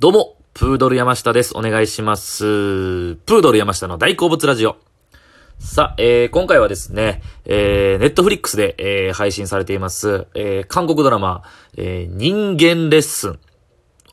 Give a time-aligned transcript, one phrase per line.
[0.00, 1.56] どうも、プードル山下です。
[1.56, 3.14] お願いします。
[3.14, 4.76] プードル山下の大好物ラジオ。
[5.60, 11.44] さあ、えー、今回はですね、えー、ネットフリックスで、えー、配信されています、えー、韓国ドラマ、
[11.76, 13.38] えー、人間レッスン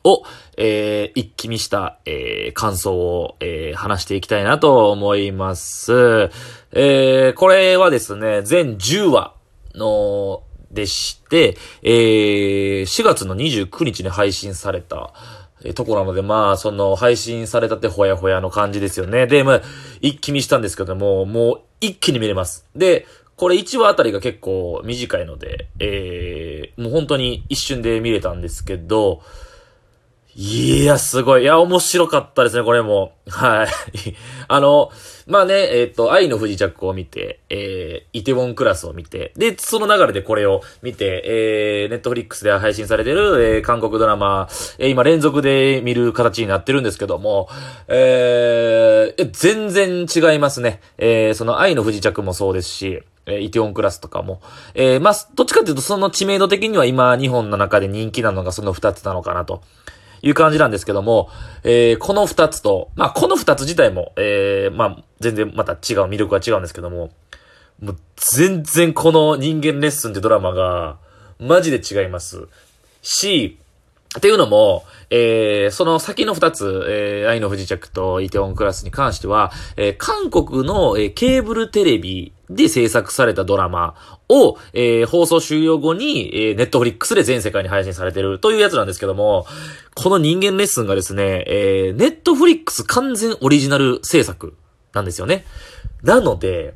[0.04, 0.22] を、
[0.56, 6.30] えー、一気見した、えー、感想を、えー、話していきたいなと思います。
[6.70, 9.34] えー、これはですね、全10話
[9.74, 15.12] の、でして、えー、4月の29日に配信された、
[15.64, 19.26] えところなので、まあ、その、配信されたってほやほやの感じですよね。
[19.26, 19.62] で、まあ、
[20.00, 22.66] 一気見したんですけども、もう、一気に見れます。
[22.74, 29.22] で、これ1話あたりが結構短いので、えー、もう本当に一瞬で見れたんですけど、
[30.34, 31.42] いや、すごい。
[31.42, 33.12] いや、面白かったですね、これも。
[33.28, 33.68] はい。
[34.48, 34.90] あの、
[35.26, 47.50] まあね、えっ、と、愛の不時着を見て、えー、イテウォンクラスを見て、で、その流れでこれを見て、えー、ネットフリックスで配信されてる、えー、韓国ドラマ、えー、今連続で見る形になってるんですけども、
[47.88, 50.80] えー、全然違いますね。
[50.96, 54.40] えー、その愛の不時着もそうですし、えー、イテウォンクラスとかも。
[54.74, 59.60] えー、まあ、どっちかっていうとその知名度的には今日本の中で人気なのがその二つなのかなと。
[60.22, 61.28] いう感じなんですけども、
[61.64, 65.78] えー、この二つと、まあ、この二つ自体も、えー、まあ、全然また違う、
[66.08, 67.10] 魅力は違うんですけども、
[67.80, 70.98] もう、全然この人間レッスンってドラマが、
[71.40, 72.46] マジで違います。
[73.02, 73.58] し、
[74.16, 83.94] っていうのも、えー、その先の二つ、えー、愛の不時着とイテウォンクラスに関しては、えー、韓国の、えー、ケーブルテレビで制作されたドラマ
[84.28, 89.46] を、えー、放送終了後に、えー、ネットフリックスで全世界に配信されてるというやつなんですけども、
[89.94, 94.56] この人間レッスンがですね、えー、ネットフリックス完全オリジナル制作
[94.92, 95.44] なんですよね。
[96.02, 96.74] なので、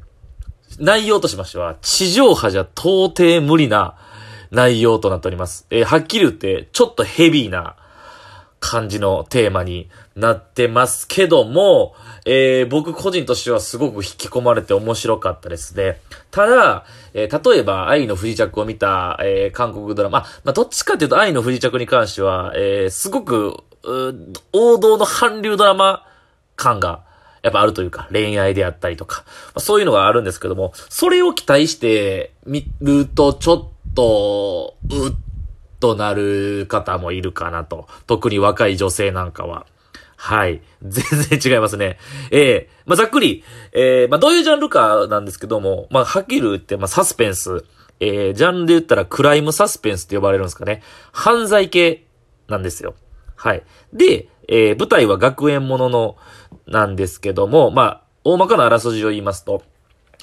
[0.78, 3.96] 内容としましては、地上波じゃ到底無理な
[4.50, 5.66] 内容となっております。
[5.70, 7.76] えー、はっきり言って、ちょっとヘビーな
[8.60, 16.00] 感じのテーマになってますけども、えー、僕個人としてはすごく引き込まれて面白かったですね。
[16.30, 16.84] ただ、
[17.14, 23.56] えー、例えば愛の不時着を見た、えー、韓国ドラマ、まあ、どっちかというと愛の不時着に関しては、えー、すごく、
[24.52, 26.04] 王道の韓流ドラマ
[26.56, 27.04] 感が
[27.42, 35.12] やっぱあるというか、恋愛であったりとか、まあ、そういうのがあるんですけども、それを期待して見るとちょっと、うっ
[35.80, 37.88] となる方もいるかなと。
[38.06, 39.66] 特に若い女性なんかは。
[40.16, 40.62] はい。
[40.82, 41.98] 全然違いますね。
[42.30, 47.64] ええー、まあ、ざっくり、えー、まあ、どういうジャンルかなんですけども、まあ、はっきり言って、まあ、サスペンス、
[48.00, 50.82] えー、ジャンルで言ったらクライムサスペンスって呼ばれるんですかね。
[51.12, 52.06] 犯罪系
[52.48, 52.94] なんですよ。
[53.36, 53.62] はい。
[53.92, 56.16] で、えー、舞台は学園ものの、
[56.66, 59.62] なんですけども、まあ、大まかなあらすじを言いますと、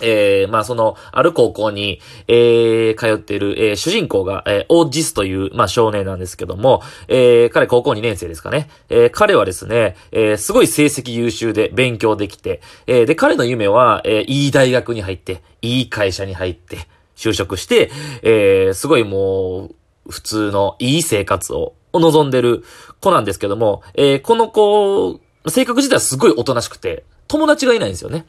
[0.01, 8.69] えー、まあその、ある高校に、えー、通っている、えー、主人公が、えー、オージスという、まあ少年なんですけども、えー、彼高校2年生ですかね。
[8.89, 17.91] えー、彼はですね、えー、すごい成績優秀で勉強できて、えー、で、彼の夢は、えー、いい大学に入って、いい会社に入って、就職して、
[18.23, 19.75] えー、すごいもう、
[20.09, 22.63] 普通のいい生活を、望んでる
[23.01, 28.25] 子なんですけども、えー、この子、性格自体はすごいおとなしくて、友達がいないんですよね。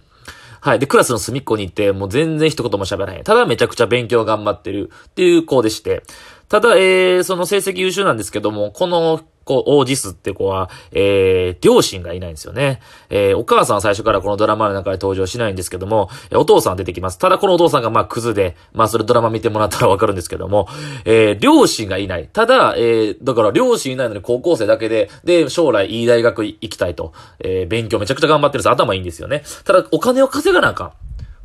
[0.65, 0.79] はい。
[0.79, 3.23] で、クラスの隅っこに行って、もう全然一言も喋らへん。
[3.23, 6.03] ただめちゃくちゃ勉強頑張ってるっていう子でして。
[6.49, 12.81] ただ、えー、その成績優秀なんですけども、この子、オージスって子は、えー、両親がいないんですよね。
[13.11, 17.19] えー、お母さんは最初からこのドラマの中で登場しないんですけどもえ、お父さん出てきます。
[17.19, 20.69] ただこのお父さんがまあクズで、まあそれドラマ見てもらったらわかるんですけども、
[21.05, 22.29] えー、両親がいない。
[22.33, 28.71] ただ、えー、だから両親いないのに高校生だけで、で、将来いい大学行きたいと、えー、勉強めちゃくちゃ頑張ってるんです。
[28.71, 29.43] 頭いいんですよね。
[29.65, 30.93] ただ、お金を稼がなあかん。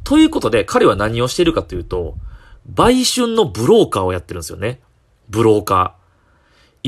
[0.03, 2.15] ということで、彼は何をしているかというと、
[2.65, 4.79] 売春のブローカーをやってるんですよね。
[5.29, 5.98] ブローカー。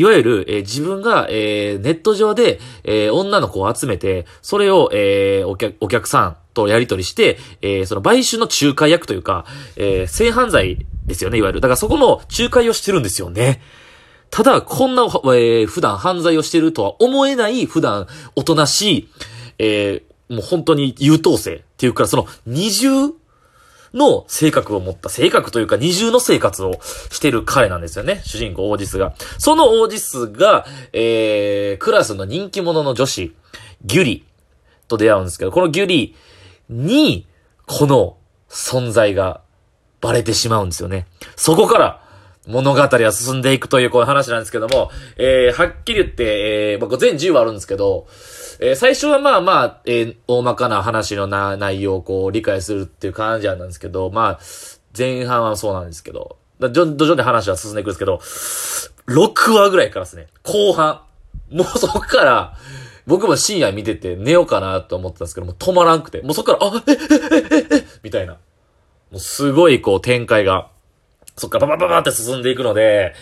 [0.02, 9.46] いわゆる、えー、自分が、えー、ネット上で、えー、女の子を集めて、それを、えお客、お客さんとやり取りして、えその売春の仲介役というか、
[9.76, 11.62] え性犯罪ですよね、いわゆる。
[11.62, 13.62] だからそこの仲介をしてるんですよね。
[14.32, 19.08] ただ、こんな、え普段犯罪をしてるとは思えない、普段、おとなしい、
[19.60, 23.10] えもう本当に優等生っていうか、その二重
[23.94, 28.22] の性格を持った、性格というか二重の生活をしてる彼なんですよね。
[28.26, 29.14] 主人公オージスが。
[29.38, 33.36] そのオージスが、えー、クラスの人気者の女子、
[33.84, 34.26] ギュリ
[34.88, 36.16] と出会うんですけど、このギュリ
[36.70, 37.28] に、
[37.66, 38.18] この
[38.50, 39.42] 存在が
[40.02, 41.08] バレてしまうんですよね。
[41.36, 42.04] そこから、
[42.48, 48.08] 物語は進んでいくというこういう話なんですけども、えー、はっきり言って、えー、まあ、全10話あるんですけど、
[48.60, 54.40] えー、最初はまあまあ、えー、大まかな話のな内容をこう理解するっていう感じなんですけど、まあ、
[54.98, 58.20] 前半はそうなんですけど、徐々に話は進んでいくんですけど、
[59.08, 61.02] 6話ぐらいからですね、後半、
[61.52, 62.58] もうそっから、
[63.08, 68.34] 僕も深夜見てて寝ようかなと思ってたんですけど、もう止まらんくて、もうそっから、あ、え、え、え、え、え、みたいな。
[68.34, 68.40] も
[69.14, 70.70] うすごいこう展開が、
[71.36, 73.14] そっからババババって進んでいくので、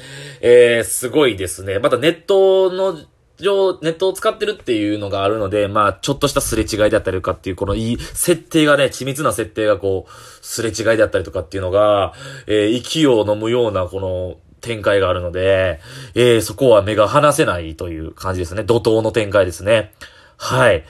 [0.42, 1.80] えー、すごいですね。
[1.80, 2.98] またネットの
[3.40, 12.14] 上、ネットを使ってるっていうのがあるので、まあ、ちょっとしたすれ違いだったりとかっていう、このいい、設定がね、緻密な設定がこう、すれ違いだったりとかっていうのが、
[12.48, 15.80] えー、息を飲むような、この、展開があるので、
[16.16, 18.64] えー、そこは目が離せないという感じですね。
[18.64, 19.94] 怒涛の展開ですね。
[20.36, 20.84] はい。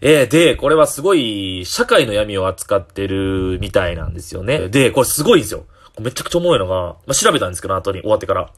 [0.00, 4.68] えー、で、これはすごい、社会の闇を扱ってるみたいなんですよね。
[4.68, 5.64] で、これすごいんですよ。
[6.00, 8.50] めちゃくちゃ重いのが、まあ、調べたんですけど、後に終わってから。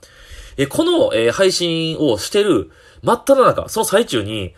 [0.57, 2.71] え、この、えー、配信をしてる
[3.03, 4.55] 真っ只中、その最中に、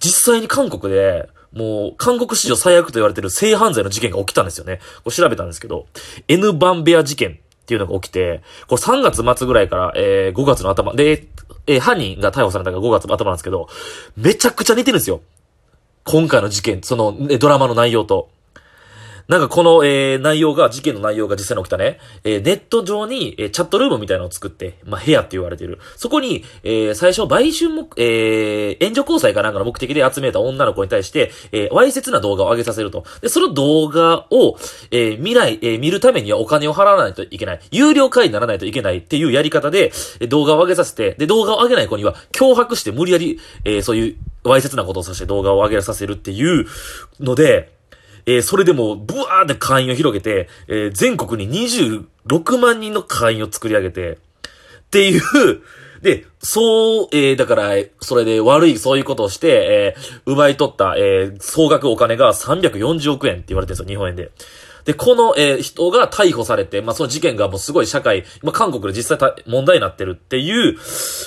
[0.00, 4.80] 実際に韓国で、もう、韓国史上最悪と言われてる性犯罪の事件が起きたんですよね。
[5.04, 5.86] これ調べたんですけど、
[6.28, 11.26] N バンベア事件っていうのが起きて、これ3月末ぐらいから、えー、5月の頭、で、
[11.66, 13.68] えー、犯人が逮捕されたのが5月の頭なんですけど、
[14.16, 15.22] めちゃくちゃ似てるんですよ。
[16.04, 18.28] 今回の事件、その、えドラマの内容と。
[19.28, 25.80] なんかこの、えー、内容が、事件の内容が実際に起きたね、えー、ネット上に、えー、チャットルームみたいなのを作って、まあ、部屋って言われてる。
[25.96, 33.04] そこに、えー、最初、売春も、えー、援助交際かなんかの目的で集めた女の子に対して、えー、わいせつな動画を上げさせると。
[33.20, 34.56] で、その動画を、
[34.92, 37.60] えー、見ない、えー、見るためにはお金を払わないといけない。
[37.72, 39.90] 有料会にならないといけないっていうやり方で、
[40.20, 44.16] え、動画を上げさせて、で、動画を上げない子には、脅迫して無理やり、えー、そういう、
[44.48, 46.66] わいせつなことをさせて動画を上げさせるっていう
[47.18, 47.75] ので、
[48.26, 54.18] えー、それでも、ブワーって会員を広げて、えー、全国に26万人の会員を作り上げて、っ
[54.90, 55.62] ていう、
[56.02, 57.70] で、そう、えー、だから、
[58.00, 64.30] それで悪い、そういうことをして、えー、奪い取った、えー、総額お金が340億円って言われてるんですよ、日本円で。
[64.84, 70.76] で、この、えー、人が逮捕されて、まあ、その事件がもうすごい社会、まあ、韓国で実際問題になってるっていう、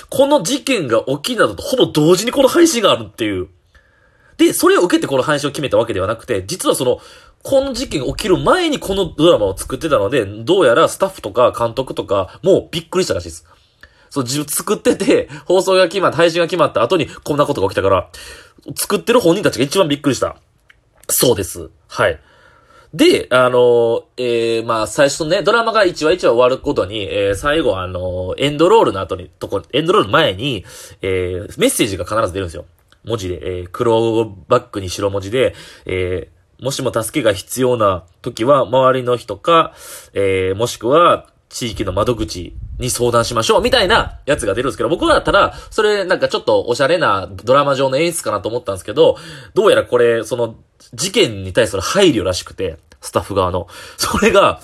[0.10, 3.48] この事件が起きたのとほぼ同時にこの配信があるっていう。
[4.40, 7.00] で、それを受けてこの配信を決めたわけではなくて、実はその、
[7.44, 13.46] この事件起きる前にこのドラマを作ってたので、どうやらスタッフとか監督とかもうびっくりしたらしいです。
[14.10, 18.10] そう、自分作ってて、放送が決まった、配信が決まった後にこんなことが起きたから、
[18.76, 20.38] 作ってる本人たちが一番びっくりした。
[21.10, 21.70] そうです。
[21.90, 22.18] はい。
[22.94, 30.66] で、あのえー、まあ、最初ね、ドラマが1話1話終わることに、えー、最後あのエンドロールの後に、とこ、エンドロール前に、
[31.02, 32.66] えー、メッセージが必ず出るんですよ。
[33.04, 35.56] 文字で、えー、黒バックに白文字で、
[35.86, 39.74] えー、もしも助けが必要な時は、周りの人か、
[40.14, 49.18] えー、もしくは、地域の窓口に相談しましょう、みたいなやつが出るんですけど、僕はただ、それなんかちょっとおしゃれなドラマ上の演出かなと思ったんですけど、
[49.56, 50.56] どうやらこれ、その、
[50.94, 53.68] 事件に対する配慮らしくて、スタッフ側の。
[53.98, 54.60] それが、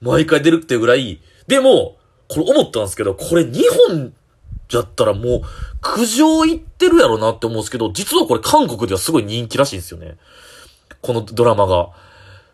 [0.00, 4.12] 毎回出るっていうぐらい、でも、これ思ったんですけど、これ日本
[4.68, 5.42] じゃったらもう、
[5.80, 10.16] 苦情言ってるやろなって思うんですけど、実はこれ韓国ではすごい人気らしいんですよね。
[11.02, 11.90] このドラマが。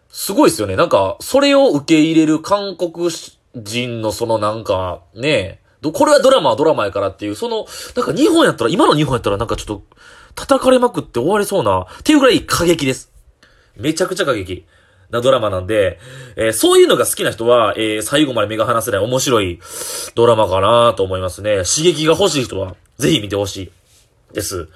[0.08, 0.76] すごいですよね。
[0.76, 3.10] なんか、それを受け入れる韓国
[3.56, 5.60] 人のそのなんか、ね
[5.92, 7.66] これはドラマはドラマやからっていう、その、
[7.96, 9.82] なんか日本やったら、今の日本やったらなんかちょっと、
[10.34, 13.12] 叩かれまくって終わりそうな、っていうぐらい過激です。
[13.76, 14.64] めちゃくちゃ過激
[15.14, 15.98] なドラマなんで、
[16.36, 19.60] えー、そういうのが好きな人は、えー、最後まで目が離せない面白い
[20.14, 21.62] ドラマかなと思いますね。
[21.64, 23.72] 刺激が欲しい人は、ぜひ見てほしい
[24.34, 24.68] です。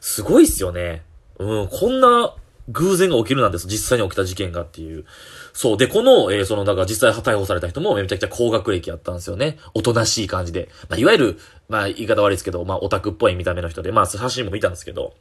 [0.00, 1.02] すごいっすよね。
[1.38, 2.34] うん、こんな
[2.68, 3.68] 偶然が起きるなんです。
[3.68, 5.04] 実際に起きた事件がっていう。
[5.52, 5.76] そう。
[5.76, 9.58] で、この、えー、その、だから実際逮捕された人もめちゃくちゃ高学歴やったんですよね。
[9.74, 10.68] おとなしい感じで。
[10.88, 15.14] まあ、いわゆる、まあ、言い方悪いですけど、まあ、オタクっぽい見た目の人で、まあ、写真も見たんですけど、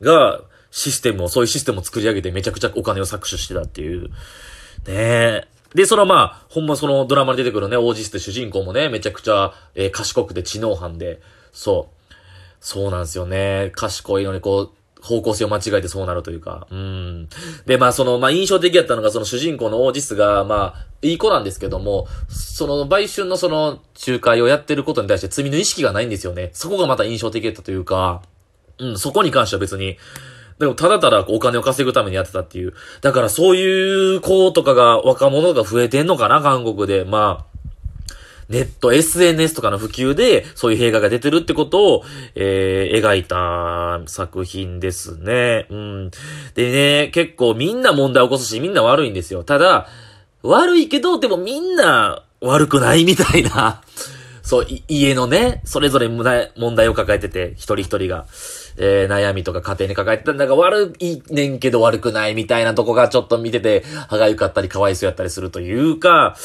[0.00, 0.40] が、
[0.76, 4.08] システムを、そういうシステムを作り上げてめちゃくちゃお金を搾取してたっていう。
[4.08, 4.10] ね
[4.88, 5.48] え。
[5.74, 12.14] で、そのまあ、ほんまそのドラマに出てくるね、オージスって主人公もね、めちゃくちゃ、えー、賢くて知能犯で、そう。
[12.60, 13.72] そうなんですよね。
[13.74, 16.66] 賢いのにこう、方向性を間違えてそうなるというか。
[16.70, 17.28] うん。
[17.64, 26.50] で、まあその、まあ印象的やったのがその主人公のオージスが、まあ、いい子なんですけども、その売春のその仲介をやってることに対して罪の意識がないんですよね。
[26.52, 28.20] そこがまた印象的だったというか、
[28.78, 29.96] うん、そこに関しては別に、
[30.58, 32.74] でも、ただただお金を稼ぐためにやってたっていう。
[33.02, 37.04] だからそういう子とかが、若者が増えてんのかな、韓国で。
[37.04, 37.56] まあ、
[38.48, 42.04] ネット、SNS とかの普及で、そういう映画が出てるってことを、
[42.36, 45.66] えー、描いた作品ですね。
[45.68, 46.10] うん。
[46.54, 49.42] でね、結構みんな問題起こすし、みんな悪いんですよ。
[49.42, 49.88] ただ、
[50.42, 53.82] 悪いけど、でもみんな悪くないみたいな。
[54.42, 58.26] そう、家のね、それぞれ問題を抱えてて、一人一人が、
[58.78, 66.36] えー、悩みとか家庭に抱えてたんだが悪いねんけど悪くないみたいなとこがちょっと見てて、歯がゆかったり、かわいそうやったりするというか、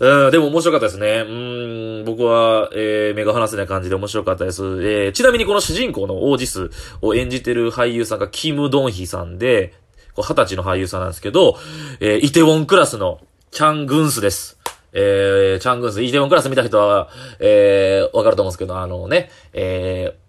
[0.00, 1.24] うん、でも面白かったですね。
[1.26, 4.62] うん、僕は、えー、目が離せない感じで面白かったです。
[4.62, 6.70] えー、ちなみにこの主人公のオージス
[7.00, 9.74] を演じてる俳優さんがキム・ドンヒさんで、
[10.16, 11.56] 二十歳の俳優さんなんですけど、
[12.00, 13.20] えー、イテウォンクラスの
[13.50, 14.58] チャン・グンスです。
[14.92, 17.08] えー、チャン・グンス、イテウォンクラス見た人は、
[17.38, 20.21] えー、わかると思うんですけど、あのね、えー、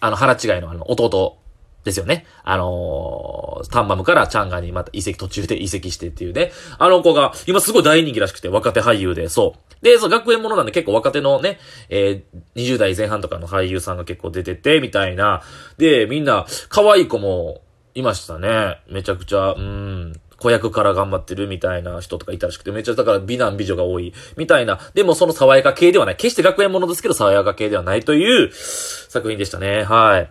[0.00, 1.38] あの、腹違いのあの、弟
[1.84, 2.26] ですよね。
[2.44, 6.52] あのー、タンバムからチャンガにまた移籍途中で移籍してっていうね。
[6.78, 9.84] あの子が、今すごい大人気らしくて、若手俳優で、そう。
[9.84, 15.42] で、そう、学園ものなんで結構若手のね、えー、20代前半とかの俳優さんが結構出てて、みたいな。
[15.78, 17.62] で、みんな、可愛い子も
[17.94, 18.80] いましたね。
[18.88, 20.20] めちゃくちゃ、うん。
[20.38, 26.16] 子役から頑張ってるみたいな人とかいたらしくて、めっちゃだから美男美女が多いみたいな、でもその爽やか系ではない。
[26.16, 29.82] 決して学園ものですけど爽やか系ではないという作品でしたね。
[29.82, 30.30] はい。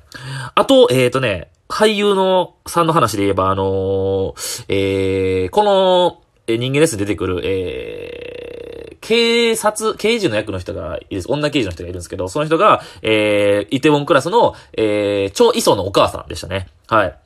[0.55, 11.29] あと、えっ、ー、とね、俳優のさんの話で言えば、あのー、えー、この、え人間レス出てくる、えー、警察、刑事の役の人がいるです。
[11.29, 16.67] 女刑事の人がいるんですけど、その人が、えー、イテウォンクラスの、えー、超イソのお母さんでしたね。
[16.87, 17.17] はい。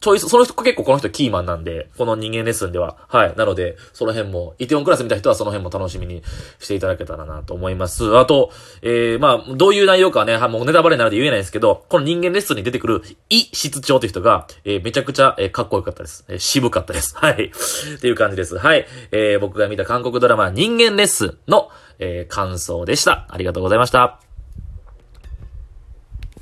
[0.00, 2.96] ちょい、その人、結構この人キーマンなんで、この人間レッスンでは。
[3.08, 3.34] はい。
[3.36, 6.22] なので、その辺も、イテオンクラス見た人はその辺も楽しみに
[6.58, 8.16] していただけたらなと思います。
[8.18, 8.50] あと、
[8.82, 16.24] えー、まあ、どういう内容かはね、はもうネタバレになるで言えないんですけど、この人間レッスンに出てくる、イ室長という人が、えー、めちゃくちゃ、えー、かっこよかったです。
[16.28, 17.16] えー、渋かったです。
[17.18, 17.52] はい。
[17.96, 18.58] っていう感じです。
[18.58, 18.86] はい。
[19.10, 23.26] えー、僕が見た韓国ドラマ、人間レッスンの、えー、感想でした。
[23.28, 24.27] ありがとうございました。